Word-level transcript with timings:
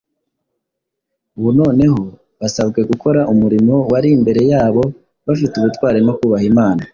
ubu 1.37 1.49
noneho 1.59 2.01
basabwe 2.39 2.79
gukora 2.89 3.21
umurimo 3.33 3.75
wari 3.91 4.09
imbere 4.17 4.41
yabo 4.51 4.83
bafite 5.25 5.53
ubutwari 5.57 5.99
no 6.07 6.13
kubaha 6.19 6.45
Imana. 6.51 6.83